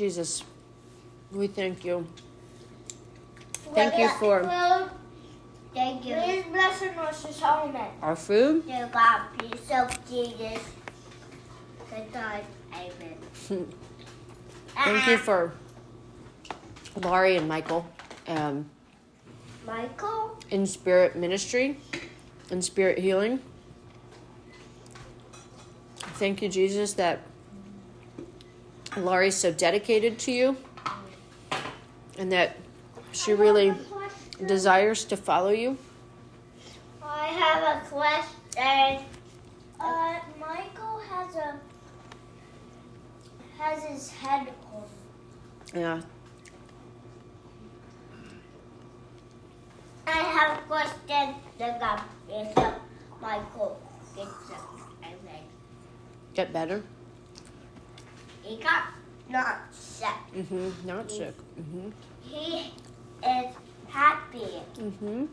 [0.00, 0.44] Jesus,
[1.30, 2.06] we thank you.
[3.74, 4.88] Thank you for
[5.74, 6.14] Thank you.
[6.14, 7.90] Please bless and wash us amen.
[8.00, 8.66] our food.
[8.66, 10.62] Dear God, please help Jesus.
[11.90, 12.40] Good God,
[12.72, 13.18] amen.
[14.74, 15.52] Thank you for
[16.96, 17.84] Laurie and Michael
[18.26, 18.70] um,
[19.66, 20.38] Michael?
[20.48, 21.76] in spirit ministry
[22.50, 23.38] in spirit healing.
[26.16, 27.20] Thank you, Jesus, that
[28.96, 30.56] Laurie's so dedicated to you
[32.18, 32.56] and that
[33.12, 33.72] she really
[34.46, 35.76] desires to follow you.
[37.02, 39.04] I have a question.
[39.78, 41.60] Uh, Michael has a
[43.58, 44.82] has his head on.
[45.74, 46.00] Yeah.
[50.06, 51.34] I have a question.
[51.58, 52.00] The up.
[53.20, 53.80] Michael
[54.16, 54.80] gets up.
[55.02, 55.44] Amen.
[56.34, 56.82] Get better.
[58.50, 58.82] He got
[59.28, 60.08] not sick.
[60.34, 60.70] Mm-hmm.
[60.84, 61.36] Not sick.
[61.56, 61.90] Mm-hmm.
[62.20, 62.72] He
[63.24, 63.54] is
[63.86, 64.62] happy.
[64.74, 65.26] Mm-hmm.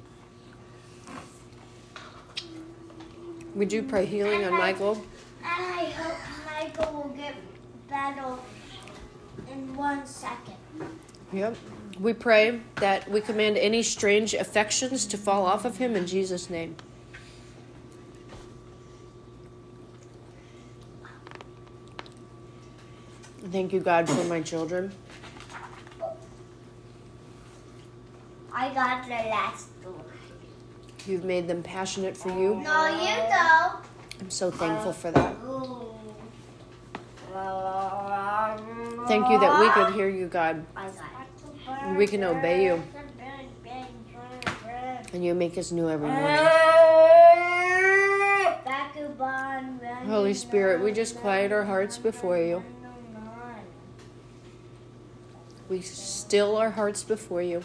[3.56, 5.04] Would you pray healing on Michael?
[5.44, 7.34] And I hope Michael will get
[7.90, 8.36] better
[9.52, 10.58] in one second.
[11.34, 11.58] Yep.
[12.00, 16.52] We pray that we command any strange affections to fall off of him in Jesus'
[16.52, 16.76] name.
[23.52, 24.92] Thank you, God, for my children.
[28.54, 29.94] I got the last one.
[31.06, 32.56] You've made them passionate for you.
[32.56, 33.86] No, you don't.
[34.20, 35.36] I'm so thankful for that.
[39.08, 40.66] Thank you that we can hear you, God,
[41.96, 42.84] we can obey you,
[45.14, 46.48] and you make us new every morning.
[50.08, 52.64] Holy Spirit, we just quiet our hearts before you.
[55.70, 57.62] We still our hearts before you,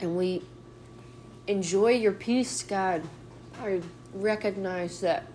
[0.00, 0.42] and we
[1.46, 3.02] enjoy your peace, God.
[3.62, 3.80] I
[4.14, 5.26] recognize that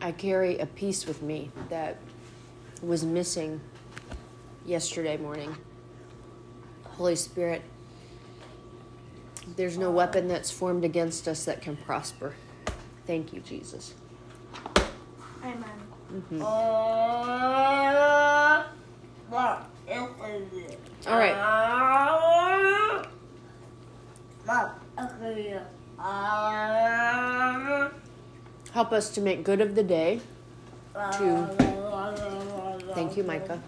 [0.00, 1.98] I carry a peace with me that
[2.82, 3.60] was missing
[4.66, 5.54] yesterday morning.
[6.84, 7.62] Holy Spirit,
[9.56, 12.34] there's no weapon that's formed against us that can prosper.
[13.06, 13.94] Thank you, Jesus.
[15.42, 15.64] Amen.
[16.12, 16.40] Mhm.
[16.40, 16.44] Uh,
[18.64, 18.64] Mom,
[21.06, 21.34] All right.
[28.72, 30.20] Help us to make good of the day.
[30.94, 31.56] To-
[32.94, 33.62] Thank you, Micah.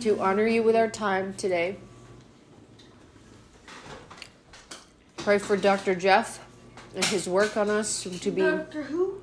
[0.00, 1.76] To honor you with our time today.
[5.16, 5.94] Pray for Dr.
[5.94, 6.38] Jeff
[6.94, 9.22] and his work on us to be Doctor who?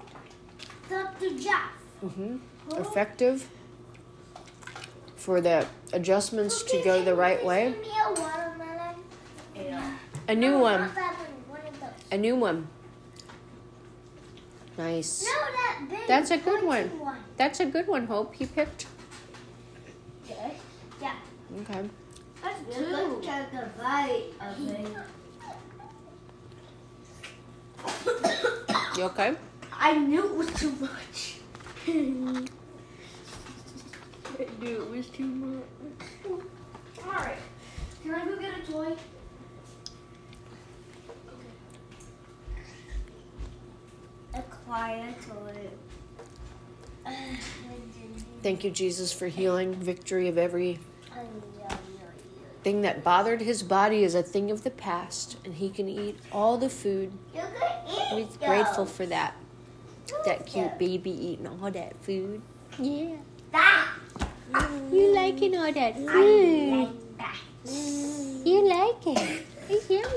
[0.89, 1.29] Dr.
[1.38, 1.69] Jeff.
[2.03, 2.39] mhm,
[2.77, 3.47] effective,
[5.21, 7.73] for the adjustments to go the right way.
[7.73, 8.95] Give me a watermelon.
[9.55, 9.93] Yeah.
[10.27, 10.81] A new oh, one.
[10.81, 10.89] One,
[11.47, 11.89] one of those.
[12.11, 12.67] A new one.
[14.79, 15.23] Nice.
[15.23, 17.17] No, that big That's a good pointy one.
[17.37, 18.39] That's a good one, Hope.
[18.39, 18.87] You picked.
[20.27, 21.13] Yeah.
[21.61, 21.89] Okay.
[22.41, 23.21] That's You could two.
[23.21, 24.88] take a bite of it.
[28.97, 29.35] You okay?
[29.73, 31.38] I knew it was too much.
[34.41, 36.41] I knew it was too much.
[37.06, 37.38] Alright.
[38.02, 38.96] Can I go get a toy?
[44.34, 47.13] A quiet toy.
[48.41, 50.80] Thank you, Jesus, for healing, victory of every
[52.63, 56.18] thing that bothered his body is a thing of the past, and he can eat
[56.31, 57.12] all the food.
[57.34, 59.35] You can eat We're grateful for that.
[60.25, 62.41] That cute baby eating all that food.
[62.80, 63.16] Yeah.
[63.51, 63.91] That.
[64.91, 66.72] You liking all that I food?
[66.72, 67.38] like that.
[68.45, 69.45] You like it?
[69.69, 70.13] It's yummy.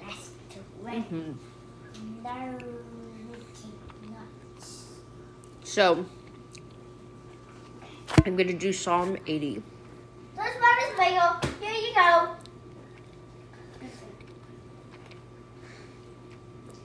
[0.00, 1.10] That's too wet.
[1.10, 1.34] Mhm.
[2.22, 2.58] No,
[3.30, 3.72] Mickey
[4.10, 4.86] nuts.
[5.64, 6.06] So,
[8.24, 9.54] I'm going to do Psalm 80.
[9.54, 9.62] This
[10.36, 11.30] one is bigger.
[11.60, 12.36] Here you go.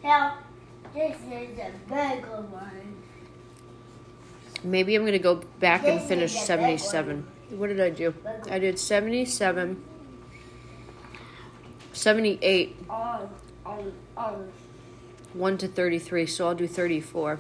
[0.03, 0.38] Now,
[0.94, 2.96] this is a bigger one.
[4.67, 7.25] Maybe I'm going to go back and finish 77.
[7.51, 8.13] What did I do?
[8.49, 9.81] I did 77,
[11.93, 13.29] 78, On,
[13.65, 14.51] on, on.
[15.33, 17.39] 1 to 33, so I'll do 34.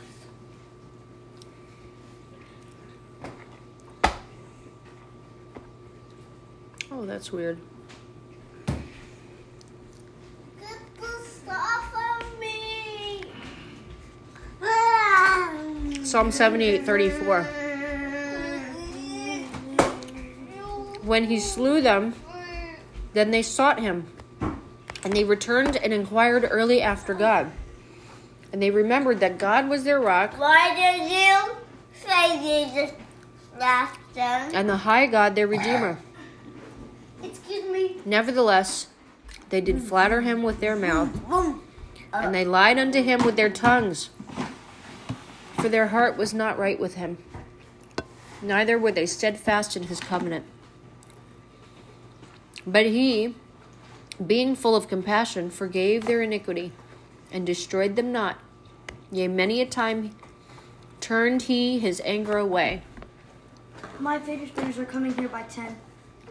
[6.89, 7.59] Oh, that's weird.
[8.67, 8.77] Get
[10.99, 13.25] the stuff on me.
[14.61, 15.53] Ah!
[16.17, 17.43] Psalm 78 34.
[21.03, 22.15] When he slew them,
[23.13, 24.07] then they sought him,
[24.41, 27.51] and they returned and inquired early after God.
[28.51, 31.55] And they remembered that God was their rock, Why did you
[31.93, 32.95] say Jesus
[33.59, 34.49] last them?
[34.55, 35.99] and the high God their Redeemer.
[37.21, 37.97] Excuse me.
[38.05, 38.87] Nevertheless,
[39.49, 41.11] they did flatter him with their mouth,
[42.11, 44.09] and they lied unto him with their tongues.
[45.57, 47.17] For their heart was not right with him,
[48.41, 50.45] neither were they steadfast in his covenant.
[52.65, 53.35] But he,
[54.25, 56.71] being full of compassion, forgave their iniquity,
[57.31, 58.37] and destroyed them not.
[59.11, 60.11] Yea, many a time
[60.99, 62.81] turned he his anger away,
[63.99, 65.77] My fidget spinners are coming here by 10.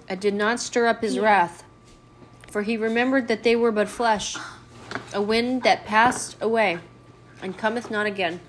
[0.08, 1.64] I did not stir up his wrath.
[2.50, 4.37] For he remembered that they were but flesh,
[5.12, 6.78] a wind that passed away,
[7.43, 8.40] and cometh not again.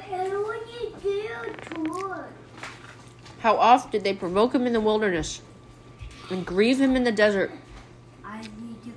[0.00, 1.28] And what you do
[1.74, 2.28] to us?
[3.40, 5.42] How oft did they provoke him in the wilderness,
[6.30, 7.52] and grieve him in the desert?
[8.24, 8.92] I need you.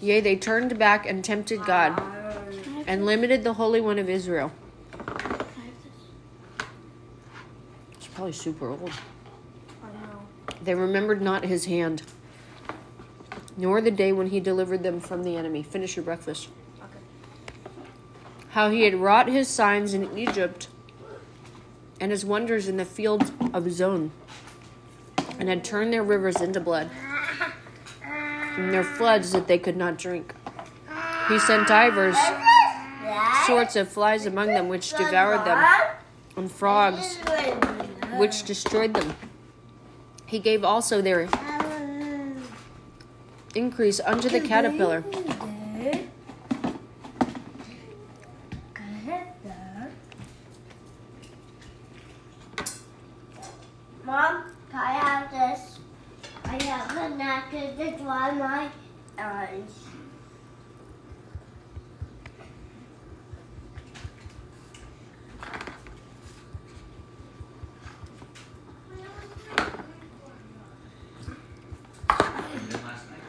[0.00, 2.02] Yea, they turned back and tempted God,
[2.86, 4.50] and limited the Holy One of Israel.
[7.92, 8.90] It's probably super old.
[10.62, 12.02] They remembered not his hand,
[13.56, 15.62] nor the day when he delivered them from the enemy.
[15.62, 16.48] Finish your breakfast.
[18.50, 20.68] How he had wrought his signs in Egypt,
[22.00, 24.10] and his wonders in the fields of Zoan,
[25.38, 26.90] and had turned their rivers into blood,
[28.56, 30.34] and their floods that they could not drink.
[31.28, 32.16] He sent divers
[33.46, 35.64] sorts of flies among them, which devoured them,
[36.36, 37.18] and frogs,
[38.16, 39.14] which destroyed them.
[40.26, 41.28] He gave also their
[43.54, 45.04] increase unto the caterpillar,
[54.04, 55.78] Mom, can I have this?
[56.44, 57.16] I have a
[58.10, 58.68] dry my
[59.18, 59.84] eyes.
[72.08, 73.22] And then last night,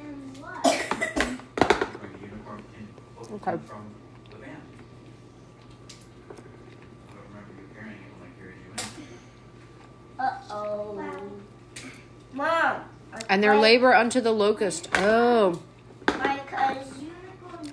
[0.00, 0.62] And what?
[2.00, 3.56] bring a uniform in Okay.
[3.66, 3.84] from
[4.30, 4.62] the band.
[6.30, 8.78] I don't remember you carrying it when I carried you in.
[10.18, 11.30] Uh-oh.
[12.32, 12.76] Mom.
[13.42, 14.88] Their labor unto the locust.
[14.94, 15.60] Oh.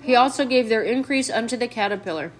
[0.02, 2.32] He also gave their increase unto the caterpillar,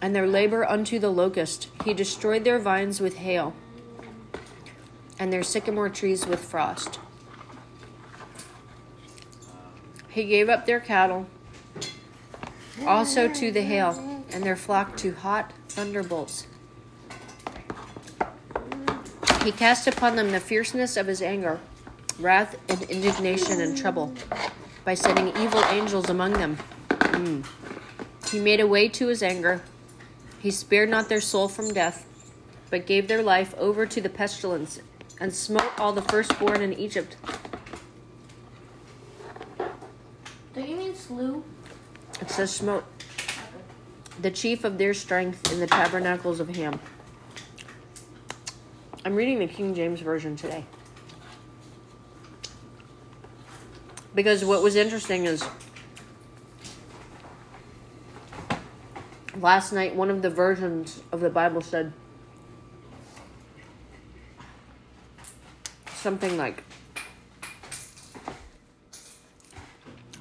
[0.00, 1.68] and their labor unto the locust.
[1.84, 3.54] He destroyed their vines with hail,
[5.18, 6.98] and their sycamore trees with frost.
[10.08, 11.26] He gave up their cattle
[12.86, 16.46] also to the hail, and their flock to hot thunderbolts.
[19.44, 21.60] He cast upon them the fierceness of his anger,
[22.18, 24.12] wrath and indignation and trouble,
[24.84, 26.56] by sending evil angels among them.
[26.88, 27.46] Mm.
[28.30, 29.62] He made a way to his anger.
[30.40, 32.06] He spared not their soul from death,
[32.70, 34.80] but gave their life over to the pestilence,
[35.20, 37.16] and smote all the firstborn in Egypt.
[40.54, 41.44] Don't you mean slew?
[42.20, 42.84] It says smote
[44.20, 46.78] the chief of their strength in the tabernacles of Ham.
[49.04, 50.64] I'm reading the King James Version today.
[54.14, 55.44] Because what was interesting is
[59.40, 61.92] last night one of the versions of the Bible said
[65.94, 66.62] something like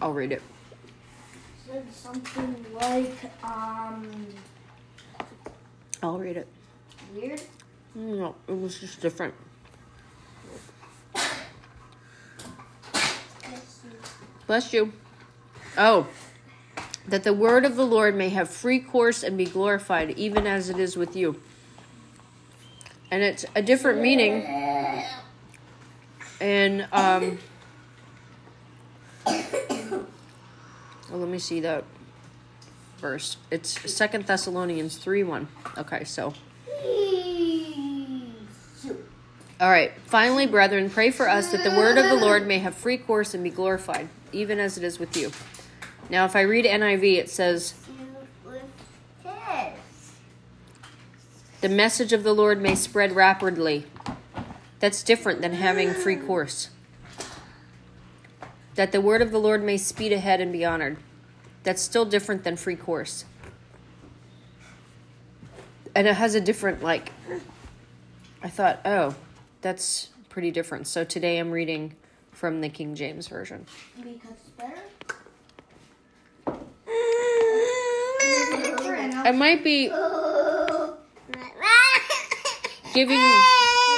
[0.02, 0.42] I'll read it.
[1.68, 4.28] Said something like, um,
[6.02, 6.48] I'll read it.
[7.14, 7.40] weird.
[7.94, 9.36] No, it was just different.
[14.52, 14.92] Bless you.
[15.78, 16.08] Oh,
[17.08, 20.70] that the word of the Lord may have free course and be glorified, even as
[20.70, 21.40] it is with you.
[23.10, 24.44] And it's a different meaning.
[26.42, 27.40] And um,
[29.26, 30.06] well,
[31.12, 31.86] let me see that
[32.98, 33.38] verse.
[33.52, 35.48] It's Second Thessalonians three one.
[35.78, 36.34] Okay, so.
[39.62, 39.94] All right.
[40.08, 43.34] Finally, brethren, pray for us that the word of the Lord may have free course
[43.34, 45.32] and be glorified, even as it is with you.
[46.10, 47.74] Now, if I read NIV, it says,
[51.62, 53.86] the message of the Lord may spread rapidly.
[54.80, 56.70] That's different than having free course.
[58.76, 60.98] that the word of the Lord may speed ahead and be honored.
[61.64, 63.26] That's still different than free course.
[65.94, 67.12] And it has a different, like,
[68.42, 69.16] I thought, oh,
[69.62, 70.88] that's pretty different.
[70.88, 71.96] So today I'm reading
[72.42, 73.68] from the King James Version.
[73.98, 74.82] Because better.
[79.30, 79.90] It might be
[82.96, 83.20] giving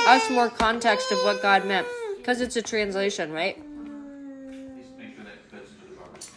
[0.08, 3.56] us more context of what God meant because it's a translation, right?
[3.56, 6.28] Just make sure that goes into the garbage.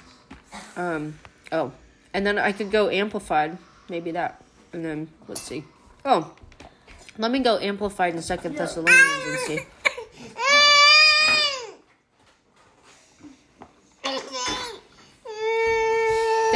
[0.76, 1.18] Um,
[1.50, 1.72] oh,
[2.14, 3.58] and then I could go amplified,
[3.88, 5.64] maybe that, and then let's see.
[6.04, 6.32] Oh,
[7.18, 9.58] let me go amplified in Second Thessalonians and see.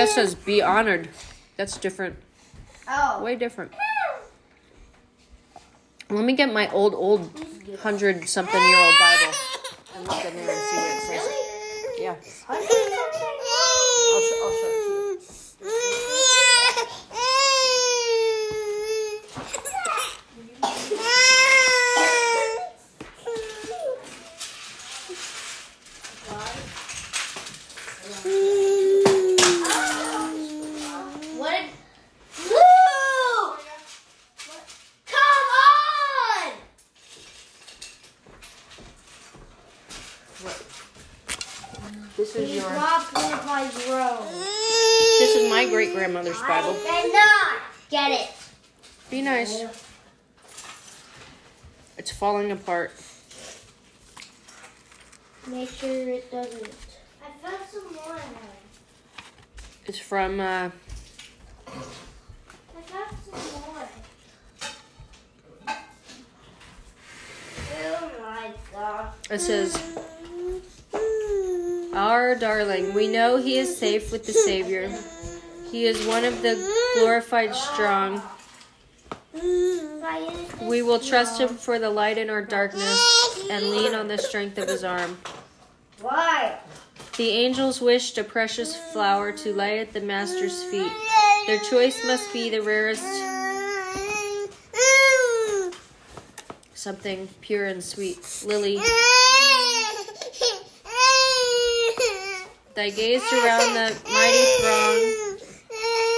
[0.00, 1.10] That says be honored.
[1.58, 2.16] That's different,
[2.88, 3.22] Oh.
[3.22, 3.70] way different.
[6.08, 7.28] Let me get my old, old
[7.80, 9.32] hundred something year old Bible
[9.96, 11.28] and look in there and see what it says.
[11.98, 12.14] Yeah,
[12.48, 12.72] I'll, sh-
[14.40, 16.60] I'll show it to you.
[31.38, 31.70] What did...
[35.06, 35.20] Come
[35.56, 36.52] on!
[42.16, 42.68] This is He your.
[42.70, 44.30] dropped one of my drones.
[45.18, 46.74] This is my great grandmother's Bible.
[46.84, 48.30] cannot get it.
[49.10, 49.64] Be nice.
[51.98, 52.10] It's
[52.56, 52.92] falling apart.
[55.46, 56.68] Make sure it doesn't.
[57.22, 58.20] I found some more.
[59.86, 60.40] It's from.
[60.40, 60.70] Uh,
[61.66, 61.70] I
[62.82, 63.88] found some more.
[67.82, 69.14] Oh my god.
[69.30, 69.76] it says,
[71.94, 74.90] "Our darling, we know he is safe with the Savior.
[75.70, 76.56] He is one of the
[76.98, 78.20] glorified strong.
[80.62, 83.00] We will trust him for the light in our darkness
[83.50, 85.18] and lean on the strength of his arm."
[86.00, 86.58] Why?
[87.16, 90.92] The angels wished a precious flower to lay at the Master's feet.
[91.46, 93.02] Their choice must be the rarest,
[96.74, 98.18] something pure and sweet.
[98.44, 98.78] Lily,
[102.74, 104.98] they gazed around the mighty throng,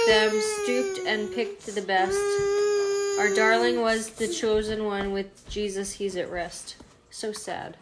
[0.07, 2.62] them stooped and picked the best.
[3.19, 5.11] Our darling was the chosen one.
[5.11, 6.77] With Jesus, he's at rest.
[7.09, 7.77] So sad.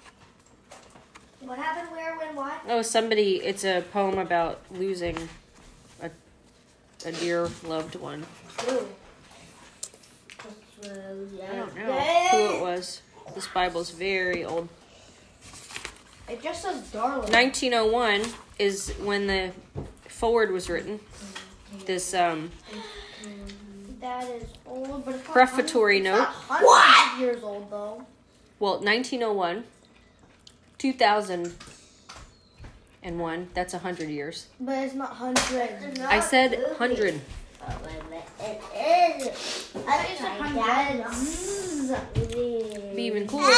[1.40, 1.92] What happened?
[1.92, 2.18] Where?
[2.18, 2.36] When?
[2.36, 2.62] What?
[2.68, 5.18] Oh, somebody, it's a poem about losing
[6.02, 6.10] a,
[7.06, 8.26] a dear loved one.
[8.70, 8.88] Ooh.
[10.84, 12.00] I don't know
[12.32, 13.02] who it was.
[13.36, 14.68] This Bible's very old.
[16.28, 17.32] It just says darling.
[17.32, 18.24] 1901
[18.58, 19.52] is when the
[20.08, 21.00] forward was written.
[21.86, 22.52] This um,
[24.02, 26.28] That is old, but it's not prefatory hun- note.
[26.30, 28.06] It's not hundreds of years old though.
[28.60, 29.64] Well, 1901,
[30.80, 33.50] 2001.
[33.54, 34.48] That's a hundred years.
[34.60, 36.00] But it's not hundred.
[36.02, 37.22] I said hundred.
[37.64, 38.26] Oh, wait a minute.
[38.40, 38.60] It
[39.22, 39.70] is.
[39.88, 42.94] I think it's Okay.
[42.96, 43.54] Be even cooler.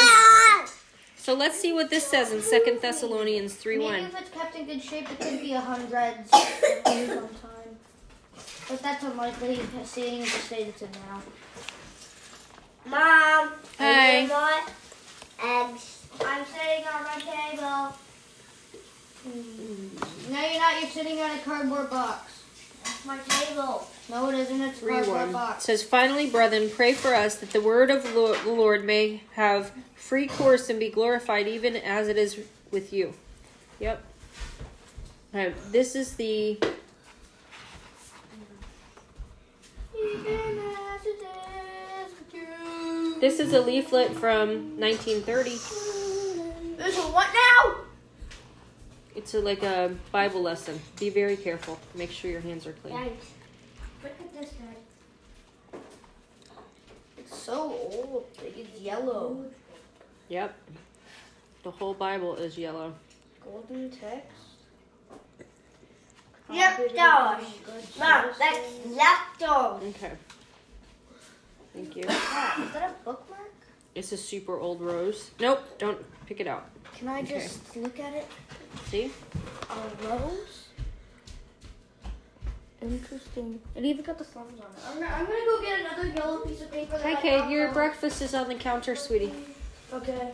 [1.15, 3.99] So let's see what this says in Second Thessalonians 3 Maybe 1.
[4.01, 7.29] if it's kept in good shape, it could be a hundreds sometime.
[8.69, 11.21] But that's unlikely, seeing the state it's in now.
[12.85, 13.53] Mom.
[13.77, 14.19] Hi.
[14.19, 14.61] You know?
[15.43, 16.07] Eggs.
[16.21, 17.93] Um, I'm sitting on my table.
[19.23, 20.33] Hmm.
[20.33, 20.81] No, you're not.
[20.81, 22.43] You're sitting on a cardboard box.
[22.83, 23.87] That's my table.
[24.09, 24.61] No, it isn't.
[24.61, 25.53] It's a 3 cardboard 1.
[25.53, 29.71] It says, Finally, brethren, pray for us that the word of the Lord may have
[29.95, 32.39] free course and be glorified even as it is
[32.71, 33.13] with you.
[33.79, 34.03] Yep.
[35.33, 36.59] Alright, this is the.
[43.23, 45.51] This is a leaflet from 1930.
[46.75, 47.75] This one, what now?
[49.15, 50.81] It's a, like a Bible lesson.
[50.99, 51.79] Be very careful.
[51.95, 52.93] Make sure your hands are clean.
[52.93, 53.27] Thanks.
[54.03, 55.79] Look at this guy.
[57.17, 58.25] It's so old.
[58.43, 59.45] It's yellow.
[60.27, 60.53] Yep.
[61.63, 62.93] The whole Bible is yellow.
[63.41, 64.37] Golden text.
[66.51, 67.43] Yep, Josh.
[67.97, 69.95] Mom, that's leftovers.
[69.95, 70.11] Okay.
[71.73, 72.03] Thank you.
[72.03, 72.07] Is
[72.73, 73.51] that a bookmark?
[73.95, 75.31] It's a super old rose.
[75.39, 76.65] Nope, don't pick it out.
[76.95, 77.39] Can I Okay.
[77.41, 78.27] just look at it?
[78.89, 79.11] See?
[79.69, 80.67] A rose?
[82.81, 83.61] Interesting.
[83.75, 84.79] It even got the thumbs on it.
[84.87, 86.97] I'm gonna, I'm gonna go get another yellow piece of paper.
[86.97, 87.49] that Hi, Kate.
[87.49, 87.73] Your now.
[87.73, 89.33] breakfast is on the counter, sweetie.
[89.93, 90.31] Okay.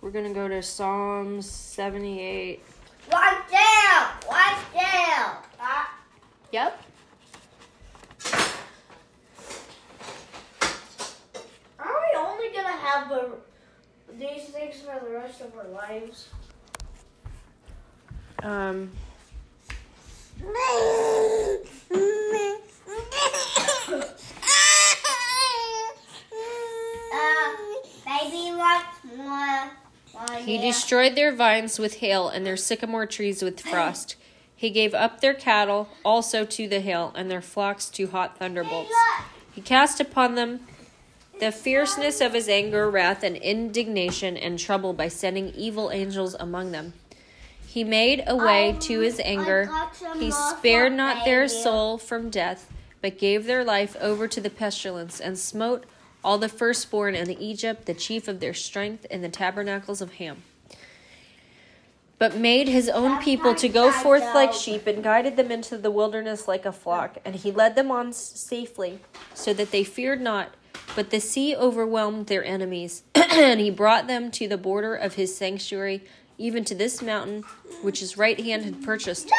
[0.00, 2.62] We're gonna go to Psalms 78.
[3.12, 4.08] Watch down!
[4.28, 5.36] Watch down!
[5.60, 5.94] Ah,
[6.52, 6.82] Yep.
[11.78, 13.28] Are we only gonna have the,
[14.18, 16.28] these things for the rest of our lives?
[18.42, 18.90] Um,
[27.12, 27.56] uh,
[28.04, 28.82] baby more.
[30.38, 34.16] He destroyed their vines with hail and their sycamore trees with frost.
[34.54, 38.92] He gave up their cattle also to the hail and their flocks to hot thunderbolts.
[39.52, 40.60] He cast upon them
[41.38, 46.72] the fierceness of his anger, wrath, and indignation and trouble by sending evil angels among
[46.72, 46.94] them.
[47.66, 49.70] He made a way to his anger.
[50.18, 55.20] He spared not their soul from death, but gave their life over to the pestilence,
[55.20, 55.84] and smote
[56.24, 60.42] all the firstborn in Egypt, the chief of their strength, in the tabernacles of Ham.
[62.18, 65.90] But made his own people to go forth like sheep, and guided them into the
[65.90, 67.18] wilderness like a flock.
[67.26, 69.00] And he led them on safely,
[69.34, 70.55] so that they feared not.
[70.94, 75.36] But the sea overwhelmed their enemies, and he brought them to the border of his
[75.36, 76.04] sanctuary,
[76.38, 77.42] even to this mountain
[77.82, 79.30] which his right hand had purchased.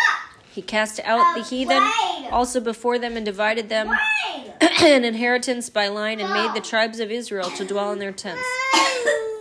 [0.51, 1.83] He cast out the heathen
[2.31, 3.91] also before them, and divided them
[4.61, 8.43] an inheritance by line, and made the tribes of Israel to dwell in their tents.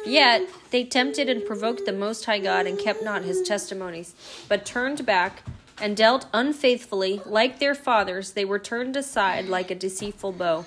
[0.06, 4.14] Yet they tempted and provoked the Most High God, and kept not his testimonies,
[4.48, 5.42] but turned back
[5.80, 8.32] and dealt unfaithfully, like their fathers.
[8.32, 10.64] They were turned aside like a deceitful bow.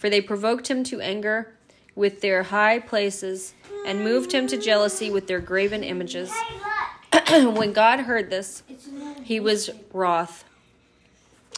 [0.00, 1.52] For they provoked him to anger
[1.94, 3.52] with their high places,
[3.84, 6.32] and moved him to jealousy with their graven images.
[7.28, 8.62] when God heard this,
[9.22, 10.44] he was wroth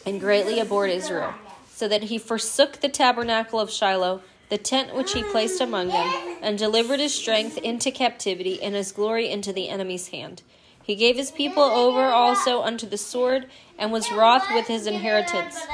[0.04, 1.34] and greatly abhorred Israel,
[1.70, 6.38] so that he forsook the tabernacle of Shiloh, the tent which he placed among them,
[6.42, 10.42] and delivered his strength into captivity and his glory into the enemy's hand.
[10.82, 13.46] He gave his people over also unto the sword,
[13.78, 15.64] and was wroth with his inheritance.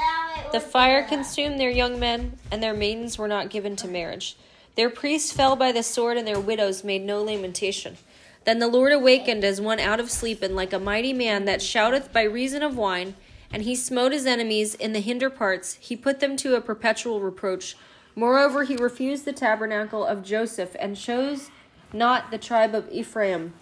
[0.52, 4.36] The fire consumed their young men, and their maidens were not given to marriage.
[4.76, 7.98] Their priests fell by the sword, and their widows made no lamentation.
[8.44, 11.60] Then the Lord awakened as one out of sleep, and like a mighty man that
[11.60, 13.14] shouteth by reason of wine,
[13.52, 17.20] and he smote his enemies in the hinder parts, he put them to a perpetual
[17.20, 17.76] reproach.
[18.14, 21.50] Moreover, he refused the tabernacle of Joseph, and chose
[21.92, 23.52] not the tribe of Ephraim,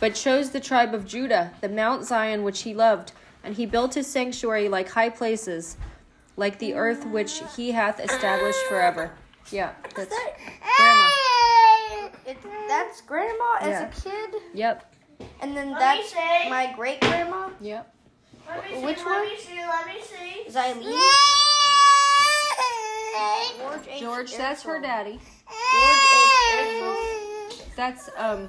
[0.00, 3.12] but chose the tribe of Judah, the Mount Zion which he loved.
[3.44, 5.76] And he built his sanctuary like high places,
[6.36, 9.12] like the earth which he hath established forever.
[9.50, 10.14] Yeah, that's
[10.76, 11.08] grandma.
[12.26, 12.36] It,
[12.68, 13.88] that's grandma as Yeah.
[13.88, 14.94] a kid, Yep,
[15.40, 16.14] and then Let that's
[16.48, 17.50] my great grandma.
[17.60, 17.92] yep.
[18.48, 20.40] Let me see, Which let me see, let me see.
[20.48, 20.98] Is Eileen?
[23.58, 24.00] George H.
[24.00, 25.18] George, that's her daddy.
[25.72, 25.98] George
[27.52, 27.60] H.
[27.76, 28.48] That's um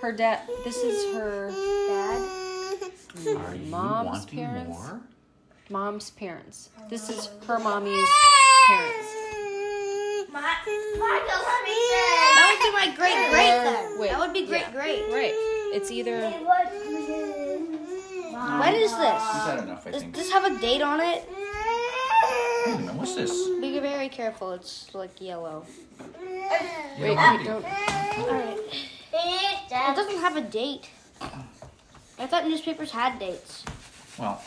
[0.00, 0.40] her dad.
[0.64, 3.36] This is her dad.
[3.46, 4.68] Are you Mom's wanting parents?
[4.78, 5.00] more?
[5.72, 6.68] Mom's parents.
[6.90, 7.46] This is oh.
[7.46, 8.08] her mommy's
[8.68, 9.08] parents.
[10.30, 11.76] My, Michael, let me
[12.36, 13.98] That would be my great great then.
[13.98, 14.72] Wait, that would be great yeah.
[14.72, 15.02] great.
[15.10, 15.32] Right.
[15.74, 16.44] It's either see.
[18.60, 19.62] When is You've this?
[19.62, 20.14] enough, I Does think.
[20.14, 21.28] this have a date on it?
[22.66, 23.48] Wait a minute, what's this?
[23.60, 24.52] Be very careful.
[24.52, 25.64] It's like yellow.
[26.98, 27.16] wait.
[27.16, 27.64] wait don't.
[27.64, 28.58] Alright.
[29.14, 30.90] It doesn't have a date.
[32.18, 33.64] I thought newspapers had dates.
[34.18, 34.42] Well,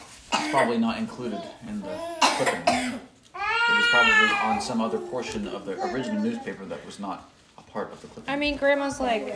[0.45, 2.61] it's probably not included in the clipping.
[2.67, 7.61] It was probably on some other portion of the original newspaper that was not a
[7.63, 8.31] part of the clipping.
[8.31, 9.33] I mean, grandma's like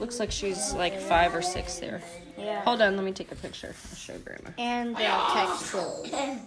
[0.00, 2.02] looks like she's like five or six there.
[2.36, 2.62] Yeah.
[2.62, 3.68] Hold on, let me take a picture.
[3.90, 4.50] I'll show grandma.
[4.58, 5.80] And uh, text too.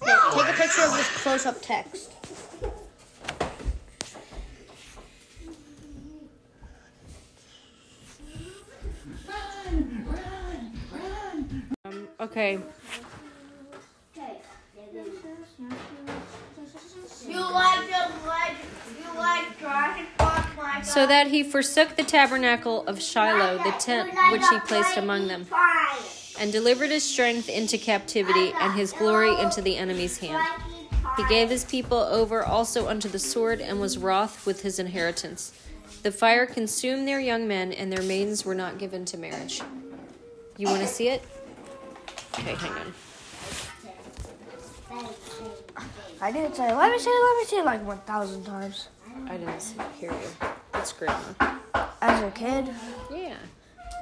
[0.00, 2.12] Take a picture of this close-up text.
[12.20, 12.58] Okay.
[17.26, 18.56] You like the like
[18.98, 19.62] you like
[20.56, 20.84] Michael?
[20.84, 25.46] So that he forsook the tabernacle of Shiloh, the tent which he placed among them,
[26.38, 30.42] and delivered his strength into captivity and his glory into the enemy's hand.
[31.16, 35.52] He gave his people over also unto the sword and was wroth with his inheritance.
[36.02, 39.60] The fire consumed their young men, and their maidens were not given to marriage.
[40.56, 41.22] You want to see it?
[42.38, 42.94] Okay, hang on.
[46.20, 48.88] I didn't say, let me see, let me see, like 1,000 times.
[49.28, 50.48] I didn't see, hear you.
[50.72, 51.18] That's grandma.
[52.00, 52.68] As a kid,
[53.10, 53.34] Yeah.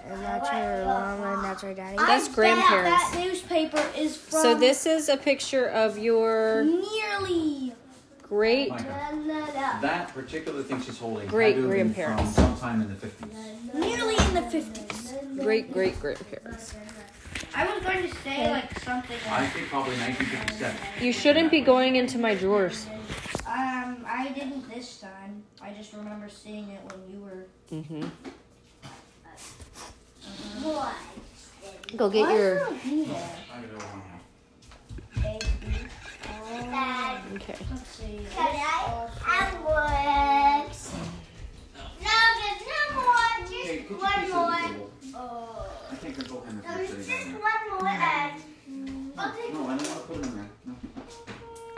[0.07, 1.97] and that's her mom, and that's her daddy.
[1.97, 3.15] That's grandparents.
[3.15, 7.73] newspaper is from So this is a picture of your nearly
[8.23, 12.35] great Micah, that particular thing she's holding Great had to have been grandparents.
[12.35, 13.75] from sometime in the 50s.
[13.75, 15.43] Nearly in the 50s.
[15.43, 16.75] great great grandparents.
[17.59, 20.77] I was going to say like something I think probably 1957.
[21.05, 22.87] You shouldn't be going into my drawers.
[23.47, 25.43] um, I didn't this time.
[25.63, 27.47] I just remember seeing it when you were.
[27.73, 28.09] Mm-hmm.
[30.63, 30.93] Boy.
[31.97, 32.61] Go get your.
[32.61, 34.03] I don't know.
[36.71, 37.57] Dad, Okay.
[37.71, 39.53] Let's can I have
[40.69, 40.93] works?
[42.03, 43.35] No, there's no more.
[43.49, 44.57] Just one more.
[44.57, 44.91] sit at the table?
[45.15, 45.76] Oh.
[46.07, 49.53] I think they're both in the There's just sitting down one more and I'll there.
[49.53, 50.47] No, I don't want to put them in there.
[50.67, 50.75] No.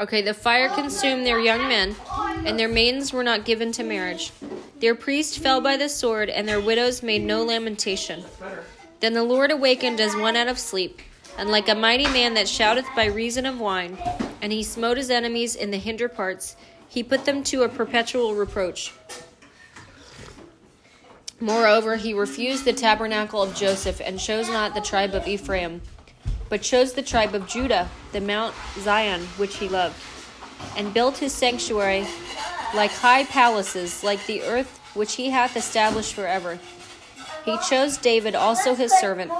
[0.00, 1.96] Okay, the fire oh, consumed their young men,
[2.44, 4.32] and their maidens were not given to marriage.
[4.80, 8.22] Their priest fell by the sword, and their widows made no lamentation.
[9.00, 11.00] Then the Lord awakened as one out of sleep,
[11.38, 13.96] and like a mighty man that shouteth by reason of wine,
[14.42, 16.54] and he smote his enemies in the hinder parts,
[16.86, 18.92] he put them to a perpetual reproach.
[21.40, 25.82] Moreover, he refused the tabernacle of Joseph, and chose not the tribe of Ephraim,
[26.48, 29.96] but chose the tribe of Judah, the Mount Zion, which he loved,
[30.76, 32.06] and built his sanctuary
[32.74, 36.58] like high palaces, like the earth which he hath established forever.
[37.44, 39.30] He chose David also his servant,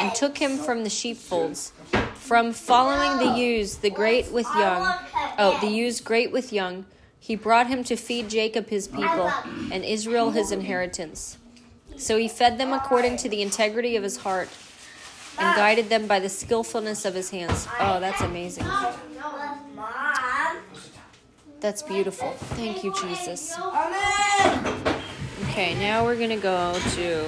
[0.00, 1.72] and took him from the sheepfolds,
[2.14, 4.98] from following the ewes, the great with young.
[5.38, 6.84] Oh, the ewes great with young.
[7.20, 9.32] He brought him to feed Jacob his people,
[9.70, 11.38] and Israel his inheritance.
[11.96, 14.48] So he fed them according to the integrity of his heart,
[15.38, 17.66] and guided them by the skillfulness of his hands.
[17.80, 18.66] Oh, that's amazing.
[21.60, 22.30] That's beautiful.
[22.30, 23.54] Thank you, Jesus.
[25.48, 27.26] Okay, now we're gonna go to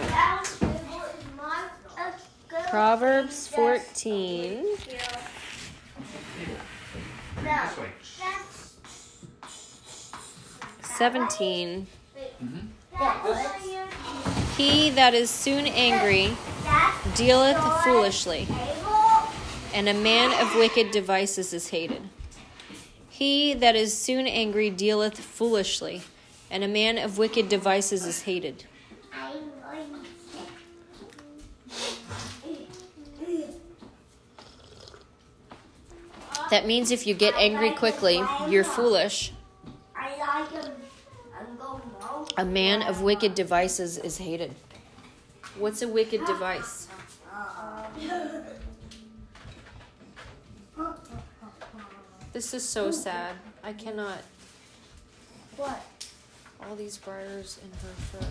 [2.71, 4.65] Proverbs 14,
[12.43, 12.67] mm-hmm.
[13.25, 14.36] This way.
[14.57, 14.73] 17.
[14.73, 16.37] He that is soon angry
[17.15, 18.49] dealeth foolishly,
[19.75, 22.03] and a man of wicked devices is hated.
[23.09, 26.03] He that is soon angry dealeth foolishly,
[26.51, 28.65] and a man of wicked devices is hated.
[36.49, 39.33] That means if you get angry quickly, you're foolish.
[39.97, 40.73] I like him.
[41.37, 42.26] I'm going home.
[42.39, 44.55] A man of wicked devices is hated.
[45.59, 46.87] What's a wicked device?
[52.35, 53.37] This is so sad.
[53.65, 54.19] I cannot.
[55.57, 55.83] What?
[56.61, 58.27] All these briars in her fur.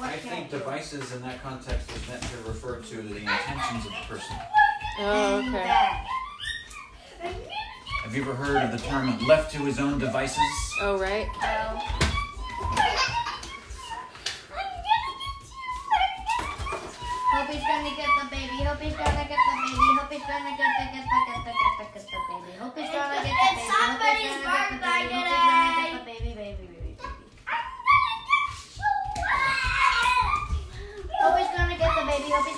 [0.00, 4.14] I think devices in that context is meant to refer to the intentions of the
[4.14, 4.36] person.
[4.96, 5.66] Oh, okay.
[8.04, 10.38] Have you ever heard of the term left to his own devices?
[10.80, 11.26] Oh, right.
[17.34, 18.62] Hope he's gonna get the baby.
[18.62, 19.82] Hope he's gonna get the baby.
[19.98, 21.73] Hope he's gonna get the get the get the get the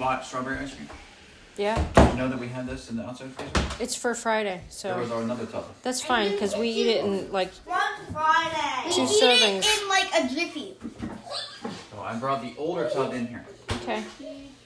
[0.00, 0.88] Bought strawberry ice cream.
[1.56, 3.82] Yeah, Did you know that we had this in the outside freezer?
[3.82, 5.66] it's for Friday, There was so another tub.
[5.82, 7.78] that's fine because we eat it in like One
[8.12, 8.90] Friday.
[8.94, 9.64] Two We eat servings.
[9.66, 10.76] it in like a jiffy.
[11.90, 13.44] So I brought the older tub in here.
[13.72, 14.02] okay.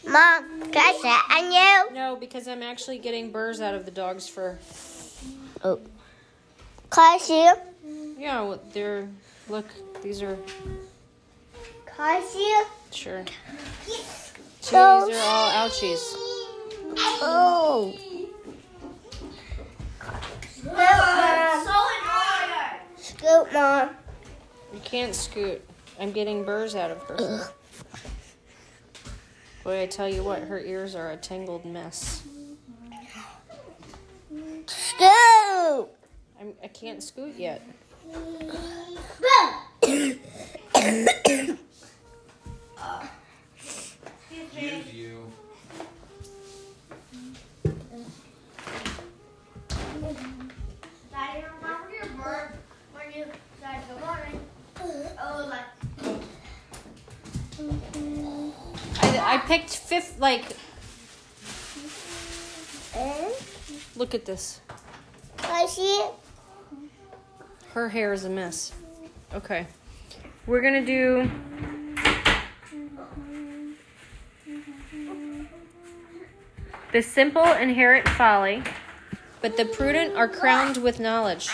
[0.07, 1.53] Mom, can I sit on
[1.91, 1.97] you?
[1.99, 4.57] No, because I'm actually getting burrs out of the dog's fur.
[5.65, 5.81] Oh.
[6.91, 7.55] Can I see you?
[8.19, 9.09] Yeah, well, they're
[9.49, 9.67] look.
[10.03, 10.37] These are
[11.87, 12.65] Can I see you?
[12.93, 13.25] sure.
[13.87, 14.01] See,
[14.71, 16.15] these are all ouchies.
[16.97, 17.95] Oh.
[20.51, 20.73] Scoot,
[21.93, 22.77] Mom.
[22.97, 23.91] Scoot, Mom.
[24.73, 25.63] You can't scoot.
[26.01, 27.49] I'm getting burrs out of her.
[29.63, 32.23] Boy, I tell you what, her ears are a tangled mess.
[34.67, 35.89] Scoot.
[36.41, 37.63] I'm, I can't scoot yet.
[44.57, 45.33] Excuse you.
[51.11, 52.53] Daddy, remember your bird
[52.93, 53.25] when you
[53.61, 54.41] said good morning?
[55.21, 55.65] Oh, like.
[59.03, 60.57] I, I picked fifth, like,
[63.97, 64.61] look at this.
[65.43, 66.13] I see it?
[67.73, 68.73] Her hair is a mess.
[69.35, 69.67] Okay.
[70.47, 71.29] We're gonna do.
[76.95, 78.63] The simple inherit folly,
[79.43, 81.51] but the prudent are crowned with knowledge.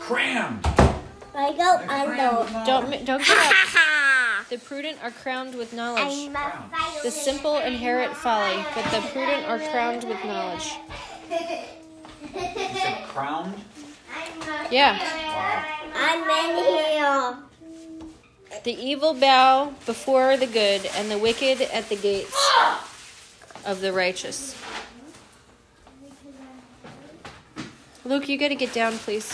[0.00, 0.66] Crammed.
[1.32, 2.64] I go, I go.
[2.66, 4.48] Don't don't get up.
[4.50, 6.28] The prudent are crowned with knowledge.
[7.04, 10.72] The simple inherit folly, but the prudent are crowned with knowledge.
[11.30, 11.38] You
[12.74, 13.54] said crowned?
[14.72, 14.98] Yeah.
[15.94, 17.38] I'm in here.
[18.64, 22.36] The evil bow before the good, and the wicked at the gates
[23.64, 24.60] of the righteous.
[28.04, 29.28] Luke, you gotta get down, please.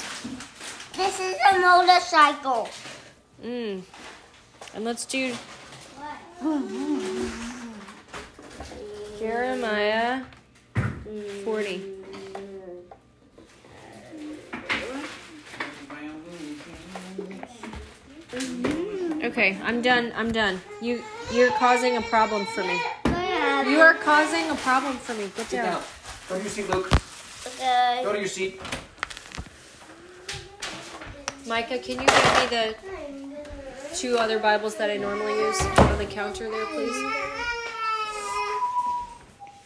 [0.97, 2.69] This is a motorcycle.
[3.45, 3.83] Mm.
[4.75, 5.35] And let's do
[9.19, 10.23] Jeremiah
[11.45, 11.97] 40.
[19.23, 20.13] Okay, I'm done.
[20.17, 20.61] I'm done.
[20.81, 21.03] You
[21.33, 22.81] you're causing a problem for me.
[23.71, 25.25] You are causing a problem for me.
[25.37, 25.67] Get Sit down.
[25.67, 25.83] down.
[26.29, 27.10] Go to your seat, Luke.
[27.47, 28.01] Okay.
[28.05, 28.61] Go to your seat.
[31.47, 32.75] Micah, can you give me the
[33.97, 36.95] two other Bibles that I normally use on the counter there, please?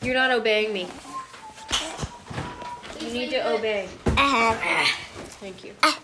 [0.03, 0.89] You're not obeying me.
[3.01, 3.89] You need to obey.
[5.41, 5.75] Thank you.
[5.83, 5.95] Put,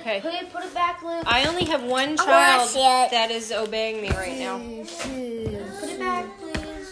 [0.00, 0.20] Okay.
[0.20, 1.22] put, it, put it back, Luke.
[1.26, 2.68] I only have one child
[3.10, 4.58] that is obeying me right now.
[4.58, 6.88] Put it back, please.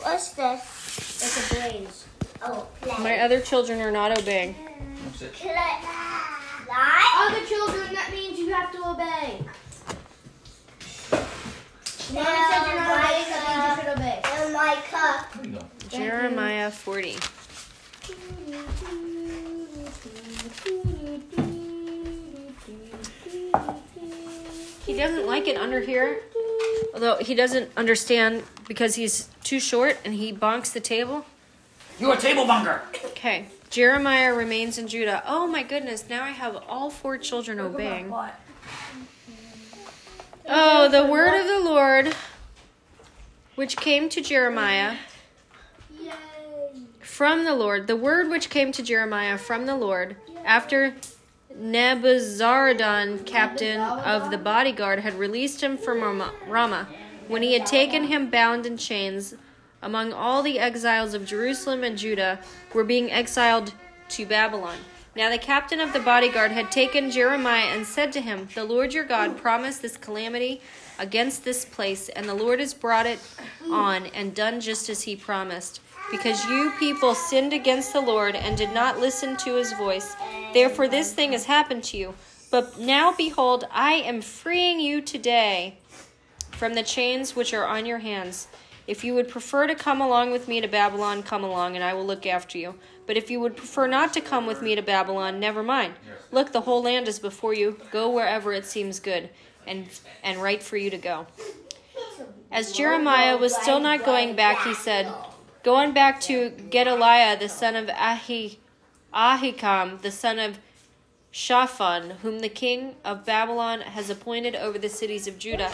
[0.00, 0.75] What's this?
[1.36, 2.06] It's a blaze.
[2.42, 3.02] Oh, play.
[3.02, 4.54] My other children are not obeying.
[4.54, 5.56] Play.
[7.18, 9.44] Other children, that means you have to obey.
[12.12, 13.80] No, Mommy said you're not obeying, that means you Micah.
[13.80, 14.20] should obey.
[14.24, 15.20] And my cup.
[15.90, 16.00] There.
[16.00, 17.16] Jeremiah 40.
[24.86, 26.22] He doesn't like it under here,
[26.94, 31.24] although he doesn't understand because he's too short and he bonks the table.
[31.98, 32.82] You're a table bunker.
[33.06, 33.46] Okay.
[33.70, 35.22] Jeremiah remains in Judah.
[35.26, 38.12] Oh my goodness, now I have all four children obeying.
[40.48, 42.14] Oh, the word of the Lord,
[43.54, 44.96] which came to Jeremiah
[47.00, 50.94] from the Lord, the word which came to Jeremiah from the Lord after
[51.56, 56.88] Nebuzaradan, captain of the bodyguard, had released him from Rama- Ramah,
[57.28, 59.34] when he had taken him bound in chains
[59.82, 62.40] among all the exiles of Jerusalem and Judah
[62.74, 63.72] were being exiled
[64.10, 64.78] to Babylon.
[65.14, 68.92] Now the captain of the bodyguard had taken Jeremiah and said to him, The Lord
[68.92, 70.60] your God promised this calamity
[70.98, 73.18] against this place, and the Lord has brought it
[73.70, 75.80] on and done just as he promised.
[76.10, 80.14] Because you people sinned against the Lord and did not listen to his voice.
[80.52, 82.14] Therefore, this thing has happened to you.
[82.50, 85.78] But now, behold, I am freeing you today
[86.56, 88.48] from the chains which are on your hands.
[88.86, 91.92] If you would prefer to come along with me to Babylon, come along, and I
[91.92, 92.76] will look after you.
[93.06, 95.94] But if you would prefer not to come with me to Babylon, never mind.
[96.30, 97.80] Look, the whole land is before you.
[97.90, 99.28] Go wherever it seems good
[99.66, 99.88] and,
[100.22, 101.26] and right for you to go.
[102.50, 105.12] As Jeremiah was still not going back, he said,
[105.64, 108.60] Go on back to Gedaliah, the son of Ahi,
[109.12, 110.60] Ahikam, the son of
[111.36, 115.70] Shaphan, whom the king of Babylon has appointed over the cities of Judah,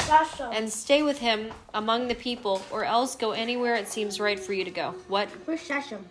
[0.52, 4.52] and stay with him among the people, or else go anywhere it seems right for
[4.54, 4.96] you to go.
[5.06, 5.28] What?
[5.44, 6.04] Where's Shashem?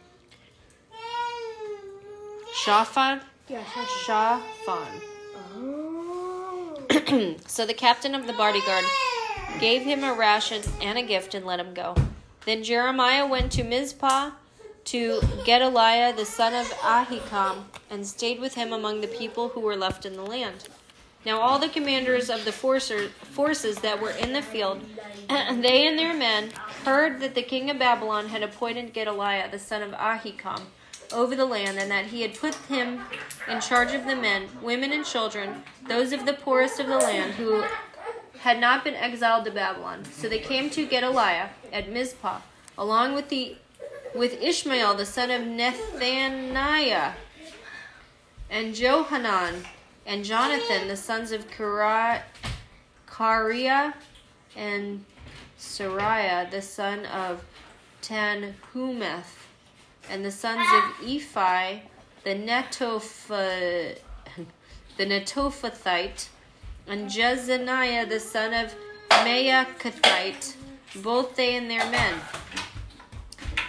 [2.63, 3.19] Shaphan?
[3.49, 3.87] Yeah, Shashem.
[4.05, 5.01] Shaphan.
[5.53, 7.35] Oh.
[7.45, 8.85] So the captain of the bodyguard
[9.59, 11.95] gave him a ration and a gift and let him go.
[12.45, 14.31] Then Jeremiah went to Mizpah
[14.85, 19.75] to Gedaliah the son of Ahikam and stayed with him among the people who were
[19.75, 20.67] left in the land.
[21.25, 24.81] Now all the commanders of the forces that were in the field,
[25.29, 26.49] they and their men,
[26.83, 30.63] heard that the king of Babylon had appointed Gedaliah the son of Ahikam
[31.13, 33.01] over the land, and that he had put him
[33.47, 37.33] in charge of the men, women, and children, those of the poorest of the land
[37.33, 37.63] who
[38.39, 40.05] had not been exiled to Babylon.
[40.05, 42.39] So they came to Gedaliah at Mizpah,
[42.77, 43.57] along with the
[44.15, 47.13] with Ishmael the son of Nethaniah,
[48.49, 49.63] and Johanan,
[50.05, 52.21] and Jonathan the sons of Kari-
[53.07, 53.93] Kareah,
[54.55, 55.05] and
[55.57, 57.43] Sariah the son of
[58.01, 59.47] Tanhumeth,
[60.09, 61.81] and the sons of Ephi
[62.23, 63.97] the Netopha,
[64.97, 66.27] the Netophathite,
[66.87, 68.75] and Jezaniah the son of
[69.09, 70.55] Maakathite,
[71.01, 72.19] both they and their men.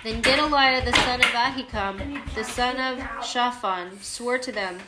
[0.04, 4.78] Then Gedaliah the son of Ahikam, the son of Shaphan, swore to them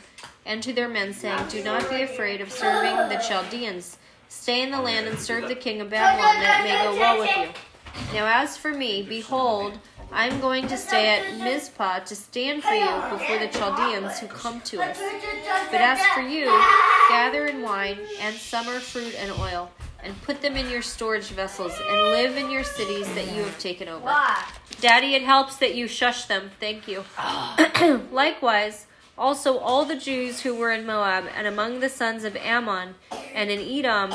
[0.45, 3.97] and to their men, saying, Do not be afraid of serving the Chaldeans.
[4.27, 7.19] Stay in the land and serve the king of Babylon, that it may go well
[7.19, 8.13] with you.
[8.13, 9.79] Now as for me, behold,
[10.11, 14.27] I am going to stay at Mizpah to stand for you before the Chaldeans who
[14.27, 14.99] come to us.
[15.71, 16.45] But as for you,
[17.07, 19.71] gather in wine and summer fruit and oil,
[20.03, 23.57] and put them in your storage vessels, and live in your cities that you have
[23.59, 24.05] taken over.
[24.81, 26.51] Daddy, it helps that you shush them.
[26.59, 27.05] Thank you.
[27.17, 28.01] Ah.
[28.11, 32.95] Likewise, also all the Jews who were in Moab, and among the sons of Ammon,
[33.33, 34.13] and in Edom,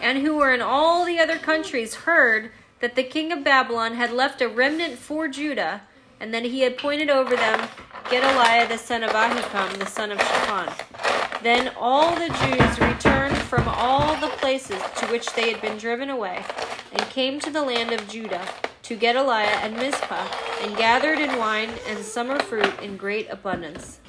[0.00, 4.12] and who were in all the other countries, heard that the king of Babylon had
[4.12, 5.82] left a remnant for Judah,
[6.20, 7.68] and that he had appointed over them
[8.10, 11.42] Gedaliah the son of Ahikam, the son of Shaphan.
[11.42, 16.10] Then all the Jews returned from all the places to which they had been driven
[16.10, 16.44] away,
[16.92, 18.46] and came to the land of Judah,
[18.92, 20.28] to Gedaliah and Mizpah,
[20.60, 24.00] and gathered in wine and summer fruit in great abundance.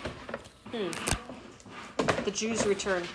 [0.74, 0.92] Hmm.
[2.26, 3.08] The Jews returned.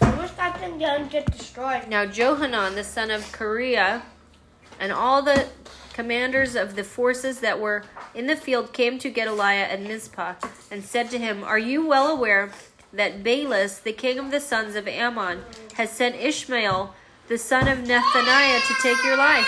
[0.00, 1.88] I wish that thing didn't get destroyed.
[1.88, 4.00] Now Johanan the son of Kareah
[4.80, 5.48] and all the
[5.92, 10.36] commanders of the forces that were in the field came to Gedaliah at Mizpah
[10.70, 12.50] and said to him, Are you well aware
[12.94, 15.42] that Baalis, the king of the sons of Ammon,
[15.74, 16.94] has sent Ishmael,
[17.28, 19.46] the son of Nethaniah, to take your life?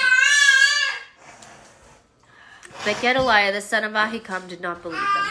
[2.84, 5.26] But Gedaliah, the son of Ahikam, did not believe them.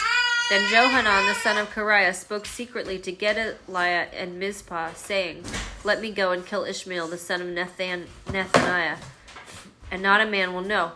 [0.50, 5.44] Then Johanan, the son of Kareah, spoke secretly to Gedaliah and Mizpah, saying,
[5.84, 8.98] Let me go and kill Ishmael, the son of Nethan- Nethaniah,
[9.90, 10.92] and not a man will know.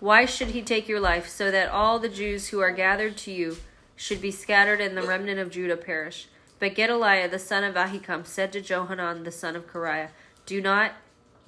[0.00, 3.30] Why should he take your life, so that all the Jews who are gathered to
[3.30, 3.58] you
[3.94, 6.26] should be scattered and the remnant of Judah perish?
[6.58, 10.08] But Gedaliah, the son of Ahikam, said to Johanan, the son of Kareah,
[10.48, 10.92] Do not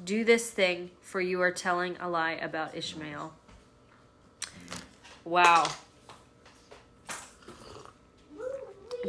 [0.04, 3.32] do this thing, for you are telling a lie about Ishmael.
[5.24, 5.68] Wow.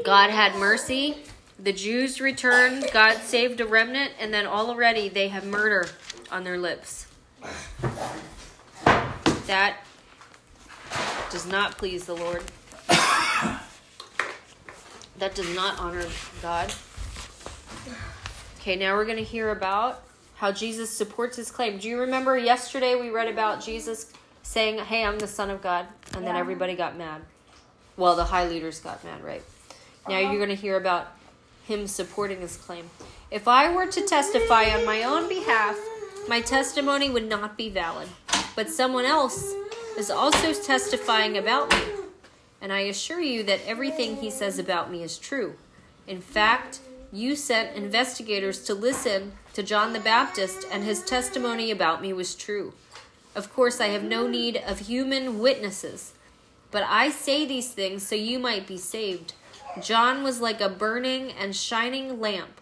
[0.06, 1.18] God had mercy.
[1.60, 2.90] The Jews returned.
[2.94, 5.90] God saved a remnant, and then already they have murder
[6.32, 7.08] on their lips.
[9.48, 9.76] That
[11.30, 12.44] does not please the Lord.
[15.18, 16.06] That does not honor
[16.42, 16.74] God.
[18.62, 20.04] Okay, now we're going to hear about
[20.36, 21.80] how Jesus supports his claim.
[21.80, 25.88] Do you remember yesterday we read about Jesus saying, Hey, I'm the Son of God?
[26.14, 27.24] And then everybody got mad.
[27.98, 29.42] Well, the high leaders got mad, right?
[30.08, 30.30] Now uh-huh.
[30.32, 31.08] you're going to hear about
[31.64, 32.88] him supporting his claim.
[33.32, 35.76] If I were to testify on my own behalf,
[36.28, 38.10] my testimony would not be valid.
[38.56, 39.56] But someone else
[39.98, 41.82] is also testifying about me.
[42.62, 45.56] And I assure you that everything he says about me is true.
[46.06, 46.80] In fact,
[47.12, 52.36] you sent investigators to listen to John the Baptist, and his testimony about me was
[52.36, 52.74] true.
[53.36, 56.14] Of course, I have no need of human witnesses,
[56.72, 59.34] but I say these things so you might be saved.
[59.82, 62.62] John was like a burning and shining lamp,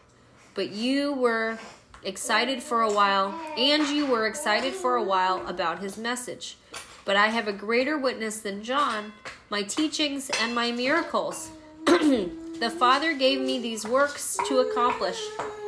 [0.56, 1.60] but you were
[2.04, 6.58] excited for a while, and you were excited for a while about his message.
[7.06, 9.14] But I have a greater witness than John
[9.50, 11.50] my teachings and my miracles.
[12.60, 15.20] the Father gave me these works to accomplish,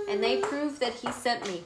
[0.10, 1.64] and they prove that He sent me.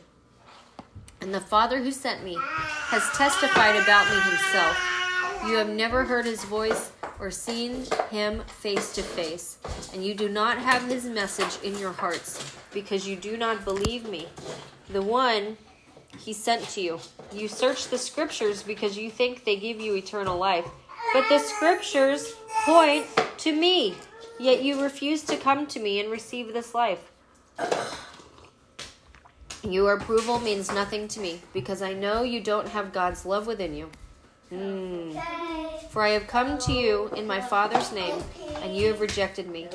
[1.21, 4.78] And the Father who sent me has testified about me Himself.
[5.47, 9.57] You have never heard His voice or seen Him face to face,
[9.93, 14.07] and you do not have his message in your hearts, because you do not believe
[14.09, 14.28] me,
[14.89, 15.57] the one
[16.19, 16.99] he sent to you.
[17.34, 20.67] You search the scriptures because you think they give you eternal life,
[21.13, 22.34] but the scriptures
[22.65, 23.05] point
[23.39, 23.95] to me,
[24.39, 27.11] yet you refuse to come to me and receive this life.
[29.63, 33.73] Your approval means nothing to me because I know you don't have God's love within
[33.73, 33.89] you.
[34.51, 35.19] Mm.
[35.89, 38.21] For I have come to you in my Father's name,
[38.61, 39.67] and you have rejected me.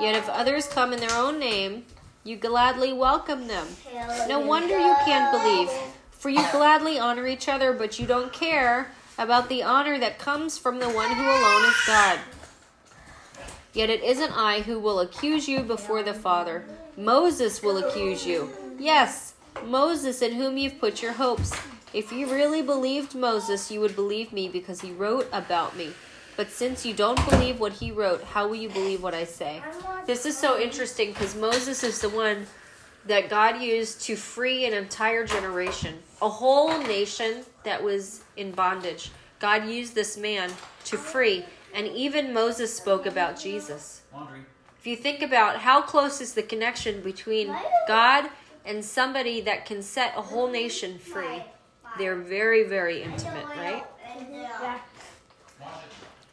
[0.00, 1.84] Yet if others come in their own name,
[2.24, 3.66] you gladly welcome them.
[4.28, 5.68] No wonder you can't believe,
[6.10, 10.56] for you gladly honor each other, but you don't care about the honor that comes
[10.56, 12.18] from the one who alone is God.
[13.72, 16.64] Yet it isn't I who will accuse you before the Father.
[16.96, 18.50] Moses will accuse you.
[18.78, 21.52] Yes, Moses in whom you've put your hopes.
[21.92, 25.92] If you really believed Moses, you would believe me because he wrote about me.
[26.36, 29.62] But since you don't believe what he wrote, how will you believe what I say?
[30.06, 32.46] This is so interesting because Moses is the one
[33.06, 39.10] that God used to free an entire generation, a whole nation that was in bondage.
[39.40, 40.52] God used this man
[40.84, 41.44] to free,
[41.74, 44.02] and even Moses spoke about Jesus.
[44.78, 47.54] If you think about how close is the connection between
[47.86, 48.30] God
[48.64, 51.42] and somebody that can set a whole nation free,
[51.98, 53.84] they're very, very intimate, right?
[54.30, 54.78] Yeah.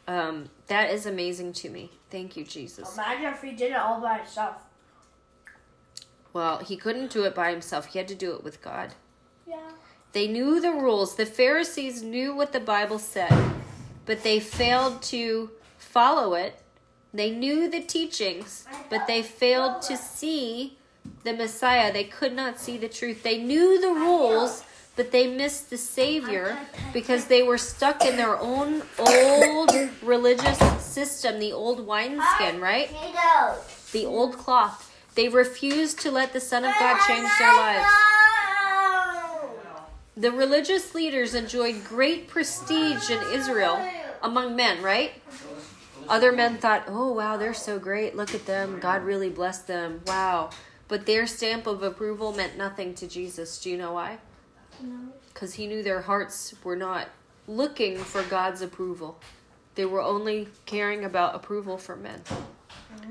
[0.08, 1.90] Um, that is amazing to me.
[2.10, 2.94] Thank you, Jesus.
[2.94, 4.56] Imagine if he did it all by himself.
[6.32, 8.94] Well, he couldn't do it by himself, he had to do it with God.
[9.48, 9.70] Yeah.
[10.12, 11.16] They knew the rules.
[11.16, 13.32] The Pharisees knew what the Bible said,
[14.06, 16.60] but they failed to follow it.
[17.12, 20.78] They knew the teachings, but they failed to see
[21.24, 21.92] the Messiah.
[21.92, 23.22] They could not see the truth.
[23.22, 24.64] They knew the rules,
[24.96, 26.58] but they missed the Savior
[26.92, 29.70] because they were stuck in their own old
[30.02, 32.90] religious system, the old wineskin, right?
[33.92, 34.92] The old cloth.
[35.14, 37.86] They refused to let the Son of God change their lives.
[40.16, 43.86] The religious leaders enjoyed great prestige in Israel
[44.22, 45.12] among men, right?
[46.08, 48.16] Other men thought, oh, wow, they're so great.
[48.16, 48.78] Look at them.
[48.80, 50.00] God really blessed them.
[50.06, 50.50] Wow.
[50.88, 53.60] But their stamp of approval meant nothing to Jesus.
[53.60, 54.18] Do you know why?
[55.28, 57.08] Because he knew their hearts were not
[57.46, 59.20] looking for God's approval,
[59.74, 62.22] they were only caring about approval from men.
[62.30, 63.06] Oh.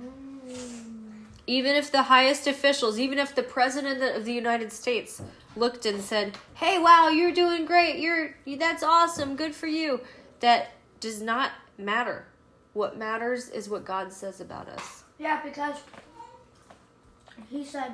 [1.47, 5.21] Even if the highest officials, even if the president of the United States
[5.55, 7.99] looked and said, "Hey, wow, you're doing great.
[7.99, 9.35] You're that's awesome.
[9.35, 10.01] Good for you."
[10.39, 12.25] That does not matter.
[12.73, 15.03] What matters is what God says about us.
[15.17, 15.77] Yeah, because
[17.49, 17.93] he said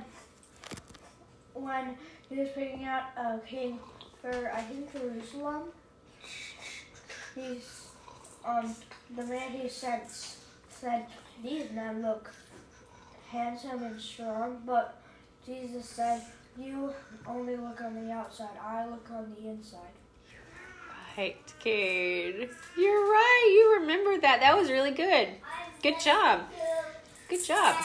[1.54, 1.96] when
[2.30, 3.80] he was picking out a king
[4.22, 5.64] for I think Jerusalem,
[7.36, 7.88] he's
[8.46, 8.76] um
[9.16, 10.04] the man he sent
[10.70, 11.06] said
[11.44, 12.32] these men look
[13.30, 15.02] handsome and strong, but
[15.46, 16.22] Jesus said
[16.58, 16.94] you
[17.28, 18.50] only look on the outside.
[18.62, 19.80] I look on the inside.
[21.18, 22.50] Right, Cade.
[22.78, 23.52] You're right.
[23.54, 24.40] You remember that.
[24.40, 25.28] That was really good.
[25.84, 26.42] Good job.
[27.30, 27.76] Good job.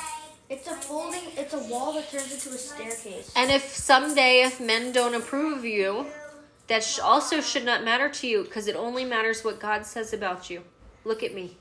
[0.49, 1.23] It's a folding.
[1.37, 3.33] It's a wall that turns into a staircase.
[3.35, 6.07] And if someday, if men don't approve of you,
[6.69, 10.13] that sh- also should not matter to you because it only matters what God says
[10.13, 10.63] about you.
[11.05, 11.57] Look at me.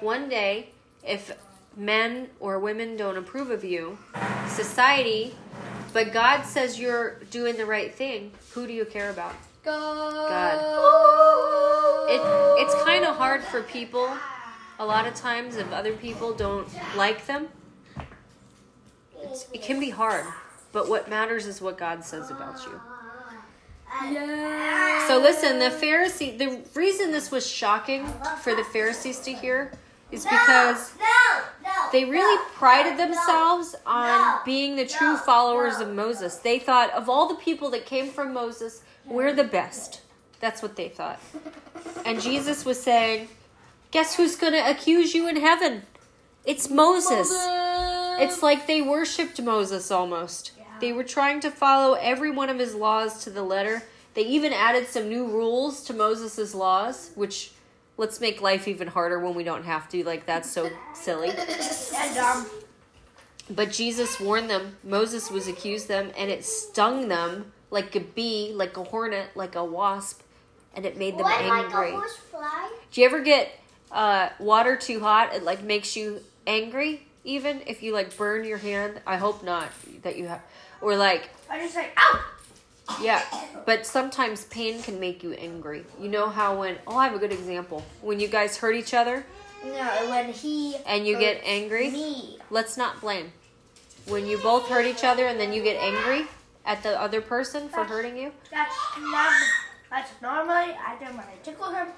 [0.00, 0.70] One day,
[1.04, 1.32] if
[1.76, 3.98] men or women don't approve of you,
[4.48, 5.34] society,
[5.92, 9.34] but God says you're doing the right thing, who do you care about?
[9.64, 10.54] God.
[12.10, 12.20] It,
[12.62, 14.08] it's kind of hard for people
[14.78, 17.48] a lot of times if other people don't like them.
[19.20, 20.24] It's, it can be hard,
[20.72, 22.80] but what matters is what God says about you.
[24.10, 25.08] Yeah.
[25.08, 28.06] So listen, the Pharisee, the reason this was shocking
[28.42, 29.72] for the Pharisees to hear
[30.10, 30.92] is because
[31.92, 36.36] they really prided themselves on being the true followers of Moses.
[36.36, 40.00] They thought of all the people that came from Moses, we're the best.
[40.40, 41.20] That's what they thought.
[42.04, 43.28] And Jesus was saying,
[43.90, 45.82] Guess who's going to accuse you in heaven?
[46.44, 47.30] It's Moses.
[48.20, 50.52] It's like they worshiped Moses almost.
[50.80, 53.82] They were trying to follow every one of his laws to the letter.
[54.14, 57.52] They even added some new rules to Moses' laws, which
[57.98, 60.02] let's make life even harder when we don't have to.
[60.04, 61.30] Like, that's so silly.
[61.30, 62.46] And um,
[63.50, 64.76] But Jesus warned them.
[64.82, 69.54] Moses was accused them, and it stung them like a bee, like a hornet, like
[69.54, 70.22] a wasp,
[70.74, 71.94] and it made them angry.
[72.90, 73.50] Do you ever get
[73.90, 75.34] uh, water too hot?
[75.34, 79.00] It like makes you angry, even if you like burn your hand.
[79.06, 79.68] I hope not
[80.02, 80.42] that you have,
[80.80, 82.24] or like I just like, ow!
[83.00, 83.22] Yeah.
[83.66, 85.84] But sometimes pain can make you angry.
[86.00, 88.94] You know how when oh I have a good example when you guys hurt each
[88.94, 89.24] other
[89.64, 91.90] No, when he And you get angry?
[91.90, 92.38] Me.
[92.50, 93.32] Let's not blame.
[94.06, 96.26] When you both hurt each other and then you get angry
[96.64, 99.32] at the other person for hurting you, That's not.
[99.90, 101.88] That's normally I do when I tickle him.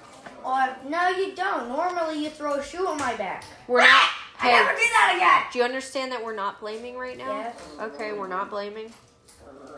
[0.45, 1.67] Or no, you don't.
[1.69, 3.43] Normally you throw a shoe on my back.
[3.67, 4.09] we're not.
[4.39, 5.51] I never Hey, do that again.
[5.53, 7.29] do you understand that we're not blaming right now?
[7.31, 7.55] Yes.
[7.79, 8.91] Okay, we're not blaming.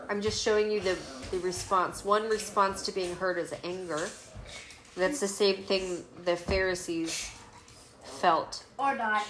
[0.08, 0.96] I'm just showing you the,
[1.30, 2.04] the response.
[2.04, 4.08] One response to being hurt is anger.
[4.96, 7.30] That's the same thing the Pharisees
[8.04, 8.64] felt.
[8.78, 9.22] Or die,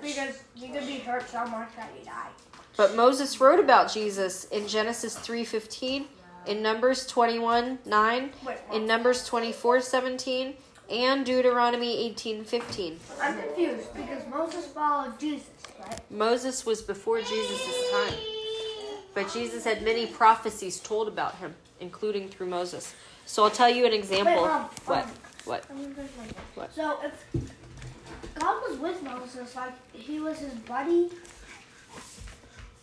[0.00, 2.28] because you could be hurt so much that you die.
[2.76, 6.06] But Moses wrote about Jesus in Genesis 3:15,
[6.46, 10.54] in Numbers 21:9, Wait, in Numbers 24:17,
[10.88, 12.98] and Deuteronomy 18:15.
[13.20, 15.48] I'm confused because Moses followed Jesus,
[15.80, 16.00] right?
[16.10, 18.14] Moses was before Jesus' time.
[19.14, 22.94] But Jesus had many prophecies told about him, including through Moses.
[23.26, 24.42] So I'll tell you an example.
[24.42, 25.06] Wait, Mom, what?
[25.06, 25.14] Mom.
[25.44, 25.64] What?
[25.70, 26.28] I mean, there's one.
[26.54, 26.74] What?
[26.74, 27.24] So if
[28.34, 31.10] God was with Moses, like he was his buddy,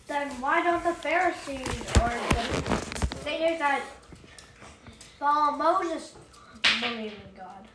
[0.08, 1.68] then why don't the Pharisees
[2.02, 3.82] or the satyrs that
[5.20, 6.16] follow Moses
[6.82, 7.68] believe in God?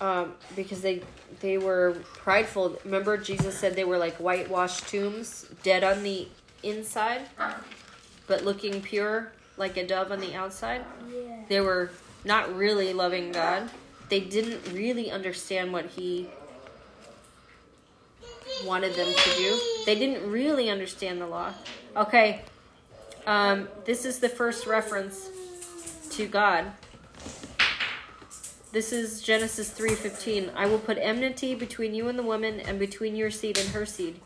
[0.00, 1.02] Um, because they
[1.40, 2.78] they were prideful.
[2.84, 6.28] Remember, Jesus said they were like whitewashed tombs, dead on the
[6.64, 7.22] inside,
[8.26, 10.84] but looking pure like a dove on the outside.
[11.12, 11.42] Yeah.
[11.48, 11.90] They were
[12.24, 13.70] not really loving God.
[14.08, 16.28] They didn't really understand what He
[18.64, 19.60] wanted them to do.
[19.86, 21.52] They didn't really understand the law.
[21.96, 22.42] Okay,
[23.26, 25.28] um, this is the first reference
[26.10, 26.72] to God.
[28.72, 30.50] This is Genesis 3:15.
[30.56, 33.86] I will put enmity between you and the woman and between your seed and her
[33.86, 34.20] seed.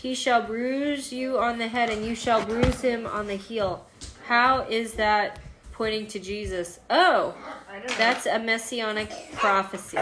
[0.00, 3.84] He shall bruise you on the head and you shall bruise him on the heel.
[4.26, 5.40] How is that
[5.72, 6.78] pointing to Jesus?
[6.88, 7.34] Oh,
[7.96, 9.98] that's a messianic prophecy.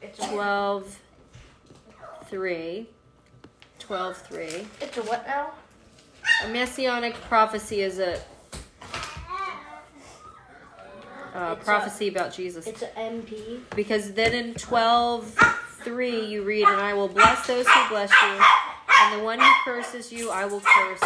[0.00, 0.98] It's a, 12
[2.26, 2.86] 3
[3.78, 4.44] 12 3
[4.80, 5.50] it's a what now?
[6.44, 8.18] a messianic prophecy is a uh,
[11.52, 13.60] It's a- prophecy about jesus It's an MP.
[13.76, 15.36] because then in 12
[15.82, 18.40] 3 you read and i will bless those who bless you
[19.04, 21.00] and the one who curses you i will curse.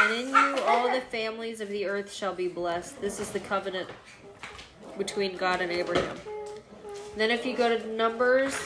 [0.00, 3.00] And in you all the families of the earth shall be blessed.
[3.00, 3.88] This is the covenant
[4.98, 6.16] between god and abraham.
[7.16, 8.58] Then if you go to numbers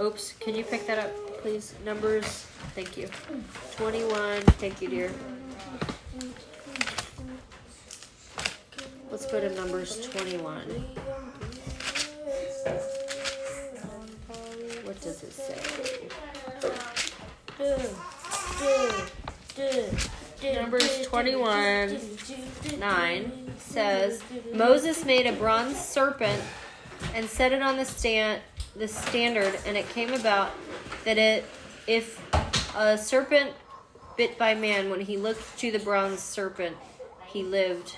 [0.00, 1.12] oops can you pick that up
[1.42, 1.74] please?
[1.84, 3.08] Numbers thank you.
[3.76, 5.10] 21 thank you dear.
[9.10, 10.62] Let's go to numbers 21
[12.64, 13.01] what
[15.02, 15.58] does it say
[20.54, 21.98] Numbers 21
[22.78, 24.22] 9 says
[24.54, 26.40] Moses made a bronze serpent
[27.14, 28.40] and set it on the stand
[28.76, 30.52] the standard and it came about
[31.04, 31.44] that it
[31.88, 32.22] if
[32.76, 33.50] a serpent
[34.16, 36.76] bit by man when he looked to the bronze serpent
[37.26, 37.96] he lived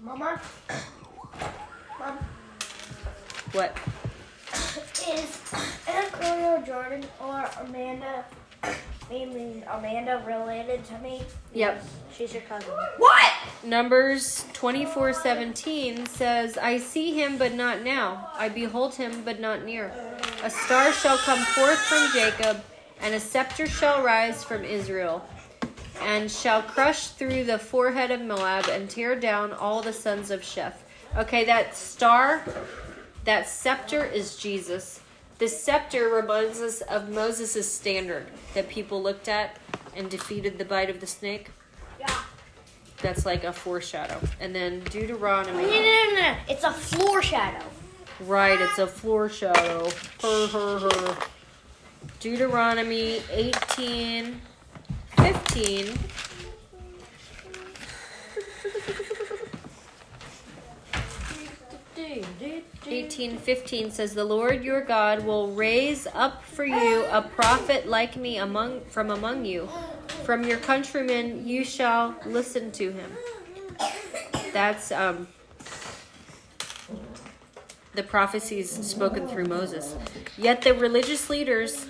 [0.00, 0.40] Mama?
[1.98, 2.16] Mom?
[3.52, 3.76] what
[5.06, 5.38] Is
[5.86, 8.24] Antonio Jordan or Amanda,
[8.62, 8.74] I
[9.70, 11.22] Amanda related to me?
[11.52, 11.84] Yep.
[12.16, 12.72] She's your cousin.
[12.96, 13.32] What?
[13.62, 18.30] Numbers 24:17 says, "I see him but not now.
[18.34, 19.92] I behold him but not near.
[20.42, 22.64] A star shall come forth from Jacob,
[23.02, 25.28] and a scepter shall rise from Israel,
[26.00, 30.40] and shall crush through the forehead of Moab and tear down all the sons of
[30.40, 30.82] Sheth."
[31.16, 32.42] Okay, that star,
[33.24, 35.00] that scepter is Jesus.
[35.38, 39.58] The scepter reminds us of Moses' standard that people looked at
[39.96, 41.50] and defeated the bite of the snake.
[41.98, 42.14] Yeah.
[43.02, 44.20] That's like a foreshadow.
[44.40, 45.62] And then No, no, Deuteronomy.
[45.62, 46.36] no, no, no.
[46.48, 47.64] It's a floor shadow.
[48.20, 49.90] Right, it's a foreshadow.
[50.22, 51.16] Her, her, her.
[52.20, 54.40] Deuteronomy 18,
[55.16, 55.98] 15.
[62.86, 68.14] Eighteen fifteen says the Lord your God will raise up for you a prophet like
[68.16, 69.68] me among from among you.
[70.24, 73.10] From your countrymen you shall listen to him.
[74.52, 75.28] That's um
[77.94, 79.96] the prophecies spoken through Moses.
[80.36, 81.86] Yet the religious leaders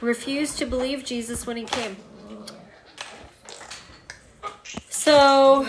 [0.00, 1.96] refused to believe Jesus when he came.
[4.88, 5.66] So,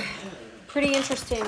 [0.67, 1.45] pretty interesting